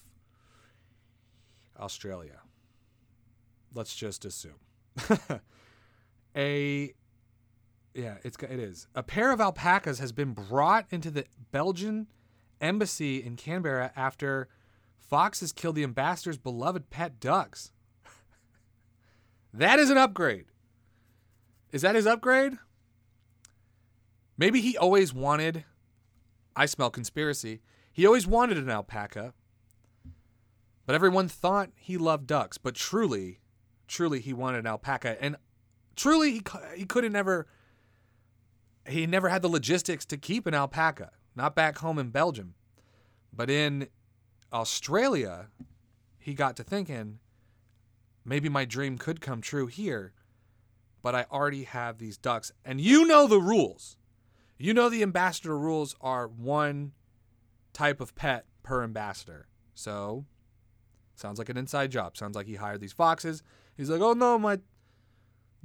[1.80, 2.40] Australia.
[3.74, 4.60] Let's just assume.
[6.36, 6.94] a
[7.96, 8.88] yeah, it's it is.
[8.94, 12.08] A pair of alpacas has been brought into the Belgian
[12.60, 14.50] embassy in Canberra after
[14.98, 17.72] foxes killed the ambassador's beloved pet ducks.
[19.54, 20.46] that is an upgrade.
[21.72, 22.54] Is that his upgrade?
[24.38, 25.64] Maybe he always wanted
[26.56, 27.62] I smell conspiracy.
[27.92, 29.34] He always wanted an alpaca.
[30.86, 33.40] But everyone thought he loved ducks, but truly,
[33.88, 35.38] truly he wanted an alpaca and
[35.96, 36.42] truly he
[36.76, 37.48] he couldn't never
[38.88, 42.56] he never had the logistics to keep an alpaca, not back home in Belgium.
[43.34, 43.88] But in
[44.54, 45.48] Australia,
[46.18, 47.20] he got to thinking,
[48.24, 50.14] maybe my dream could come true here,
[51.02, 52.52] but I already have these ducks.
[52.64, 53.98] And you know the rules.
[54.58, 56.94] You know the ambassador rules are one
[57.74, 59.48] type of pet per ambassador.
[59.74, 60.26] So,
[61.16, 62.16] sounds like an inside job.
[62.16, 63.44] Sounds like he hired these foxes.
[63.76, 64.60] He's like, oh no, my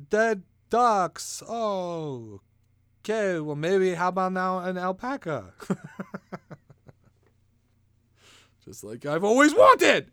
[0.09, 1.43] dead ducks.
[1.49, 2.41] Oh,
[3.01, 3.41] okay.
[3.41, 5.53] Well, maybe how about now an alpaca?
[8.65, 10.11] Just like I've always wanted.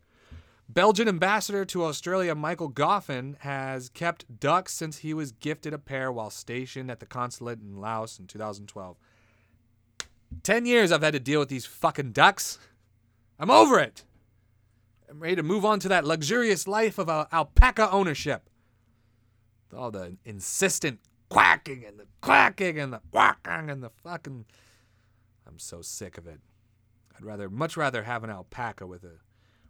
[0.69, 6.11] Belgian ambassador to Australia Michael Goffin has kept ducks since he was gifted a pair
[6.11, 8.97] while stationed at the consulate in Laos in 2012.
[10.43, 12.59] 10 years I've had to deal with these fucking ducks.
[13.39, 14.03] I'm over it.
[15.09, 18.49] I'm ready to move on to that luxurious life of uh, alpaca ownership.
[19.75, 20.99] All the insistent
[21.29, 24.45] quacking and the quacking and the quacking and the fucking.
[25.47, 26.39] I'm so sick of it.
[27.15, 29.19] I'd rather, much rather have an alpaca with a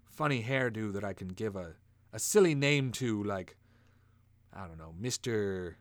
[0.09, 1.75] funny hairdo that I can give a,
[2.11, 3.55] a silly name to, like,
[4.53, 5.75] I don't know, Mr.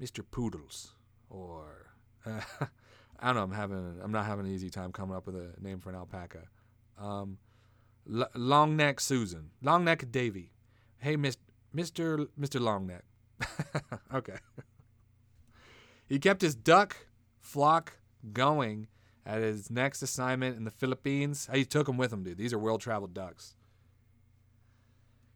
[0.00, 0.24] Mr.
[0.28, 0.92] Poodles,
[1.30, 1.92] or
[2.26, 2.40] uh,
[3.20, 3.42] I don't know.
[3.42, 5.96] I'm having, I'm not having an easy time coming up with a name for an
[5.96, 6.42] alpaca.
[6.98, 7.38] Um,
[8.12, 10.52] L- long neck Susan, long neck Davy.
[10.98, 11.40] Hey, Mister
[11.72, 13.02] Mister Mister Longneck.
[14.14, 14.36] okay.
[16.06, 16.96] he kept his duck
[17.40, 17.98] flock
[18.32, 18.88] going
[19.26, 21.48] at his next assignment in the Philippines.
[21.52, 22.38] He took them with him, dude.
[22.38, 23.54] These are world traveled ducks.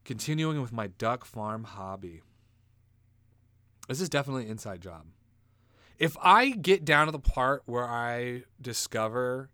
[0.04, 2.22] Continuing with my duck farm hobby.
[3.88, 5.06] This is definitely an inside job.
[5.98, 9.50] If I get down to the part where I discover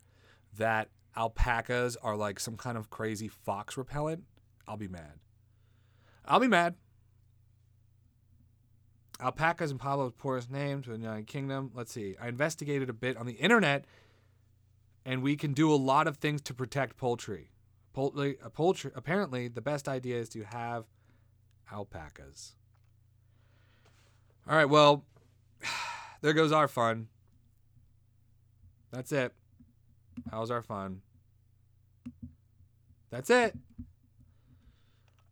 [0.58, 4.24] that alpacas are like some kind of crazy fox repellent,
[4.66, 5.20] I'll be mad.
[6.24, 6.74] I'll be mad.
[9.24, 11.70] Alpacas and Pablo's poorest name to the United Kingdom.
[11.74, 12.14] Let's see.
[12.20, 13.86] I investigated a bit on the internet
[15.06, 17.48] and we can do a lot of things to protect poultry.
[17.94, 20.84] Poultry, uh, poultry apparently the best idea is to have
[21.72, 22.54] alpacas.
[24.46, 25.06] All right, well,
[26.20, 27.08] there goes our fun.
[28.92, 29.32] That's it.
[30.30, 31.00] How's our fun?
[33.10, 33.56] That's it.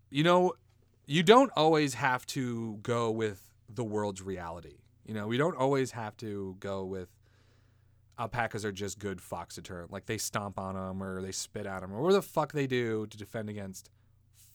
[0.09, 0.55] You know,
[1.05, 4.79] you don't always have to go with the world's reality.
[5.05, 7.09] You know, we don't always have to go with
[8.19, 9.91] alpacas are just good fox deterrent.
[9.91, 12.67] Like they stomp on them or they spit at them or whatever the fuck they
[12.67, 13.91] do to defend against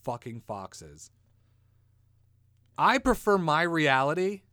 [0.03, 1.11] fucking foxes.
[2.78, 4.43] I prefer my reality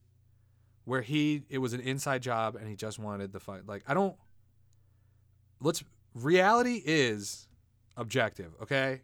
[0.84, 3.66] where he it was an inside job and he just wanted the fight.
[3.66, 4.16] Like I don't
[5.60, 5.84] let's
[6.14, 7.46] reality is
[7.96, 9.02] objective, okay?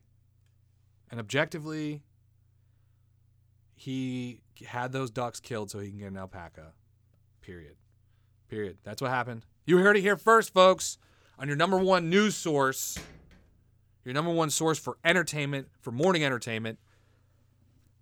[1.11, 2.03] And objectively
[3.75, 6.73] he had those ducks killed so he can get an alpaca.
[7.43, 7.77] Period.
[8.49, 8.79] Period.
[8.83, 9.47] That's what happened.
[9.67, 10.99] You heard it here first, folks,
[11.39, 12.99] on your number one news source,
[14.05, 16.79] your number one source for entertainment, for morning entertainment.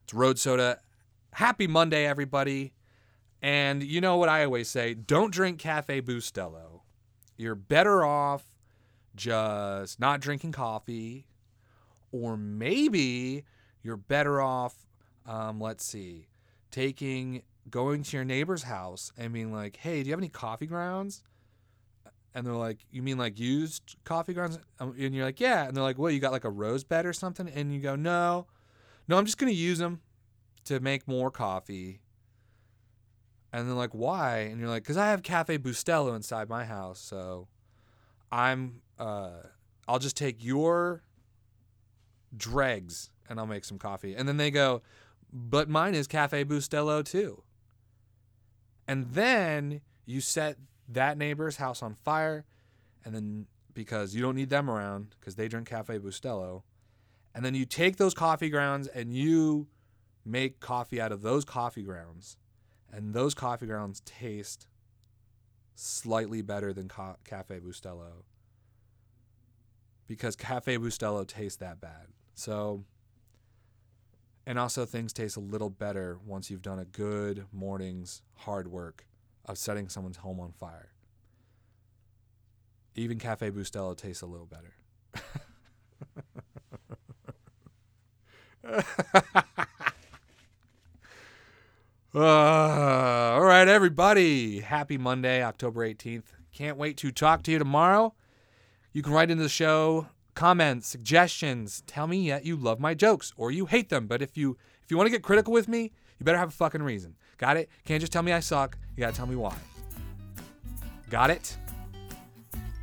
[0.04, 0.80] It's Road Soda.
[1.32, 2.72] Happy Monday, everybody.
[3.42, 6.80] And you know what I always say don't drink Cafe Bustelo.
[7.36, 8.44] You're better off
[9.14, 11.26] just not drinking coffee,
[12.12, 13.44] or maybe
[13.82, 14.74] you're better off,
[15.26, 16.28] um, let's see,
[16.70, 20.66] taking going to your neighbor's house and being like, hey, do you have any coffee
[20.66, 21.22] grounds?
[22.34, 24.58] And they're like, you mean like used coffee grounds?
[24.80, 25.66] Um, and you're like, yeah.
[25.66, 27.48] And they're like, what, you got like a rose bed or something?
[27.48, 28.46] And you go, no,
[29.08, 30.00] no, I'm just to use them
[30.64, 32.00] to make more coffee.
[33.52, 34.40] And they're like, why?
[34.40, 37.00] And you're like, because I have Cafe Bustelo inside my house.
[37.00, 37.48] So
[38.30, 39.30] I'm, uh,
[39.88, 41.02] I'll just take your
[42.36, 44.14] dregs and I'll make some coffee.
[44.14, 44.82] And then they go,
[45.32, 47.42] but mine is Cafe Bustelo too.
[48.86, 50.56] And then you set
[50.88, 52.44] that neighbor's house on fire,
[53.04, 56.62] and then because you don't need them around because they drink Cafe Bustelo,
[57.34, 59.68] and then you take those coffee grounds and you
[60.24, 62.36] make coffee out of those coffee grounds,
[62.90, 64.66] and those coffee grounds taste
[65.74, 68.24] slightly better than Ca- Cafe Bustelo.
[70.06, 72.06] because Cafe Bustelo tastes that bad.
[72.34, 72.84] So,
[74.48, 79.06] and also things taste a little better once you've done a good morning's hard work
[79.44, 80.88] of setting someone's home on fire.
[82.94, 84.72] Even Cafe Bustelo tastes a little better.
[92.14, 92.20] Uh,
[93.34, 94.60] all right, everybody.
[94.60, 96.24] Happy Monday, October 18th.
[96.52, 98.14] Can't wait to talk to you tomorrow.
[98.94, 100.06] You can write into the show
[100.38, 101.82] comments, suggestions.
[101.88, 104.06] Tell me that you love my jokes or you hate them.
[104.06, 106.52] But if you if you want to get critical with me, you better have a
[106.52, 107.16] fucking reason.
[107.38, 107.68] Got it?
[107.84, 108.78] Can't just tell me I suck.
[108.96, 109.56] You gotta tell me why.
[111.10, 111.56] Got it?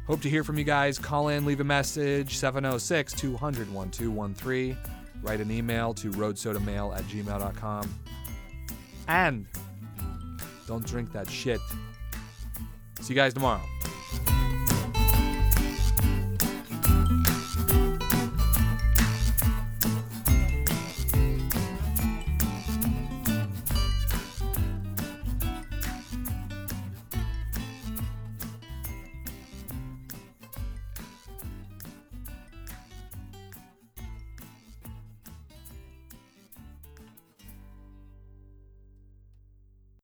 [0.06, 1.00] Hope to hear from you guys.
[1.00, 4.78] Call in, leave a message, 706 200 1213.
[5.24, 8.00] Write an email to roadsodamail at gmail.com.
[9.08, 9.46] And
[10.68, 11.62] don't drink that shit.
[13.00, 13.62] See you guys tomorrow.